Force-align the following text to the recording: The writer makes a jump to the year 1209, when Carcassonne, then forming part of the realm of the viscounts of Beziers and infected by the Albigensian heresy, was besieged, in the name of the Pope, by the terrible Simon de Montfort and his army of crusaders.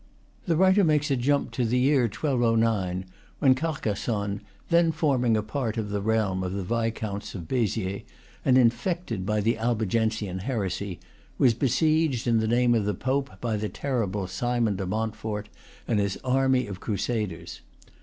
The 0.47 0.55
writer 0.57 0.83
makes 0.83 1.11
a 1.11 1.15
jump 1.15 1.51
to 1.51 1.63
the 1.63 1.77
year 1.77 2.05
1209, 2.05 3.05
when 3.37 3.53
Carcassonne, 3.53 4.41
then 4.69 4.91
forming 4.91 5.39
part 5.43 5.77
of 5.77 5.89
the 5.91 6.01
realm 6.01 6.41
of 6.41 6.53
the 6.53 6.63
viscounts 6.63 7.35
of 7.35 7.47
Beziers 7.47 8.01
and 8.43 8.57
infected 8.57 9.27
by 9.27 9.41
the 9.41 9.59
Albigensian 9.59 10.39
heresy, 10.39 10.99
was 11.37 11.53
besieged, 11.53 12.25
in 12.25 12.39
the 12.39 12.47
name 12.47 12.73
of 12.73 12.85
the 12.85 12.95
Pope, 12.95 13.39
by 13.41 13.55
the 13.57 13.69
terrible 13.69 14.25
Simon 14.25 14.75
de 14.75 14.87
Montfort 14.87 15.49
and 15.87 15.99
his 15.99 16.17
army 16.23 16.65
of 16.65 16.79
crusaders. 16.79 17.61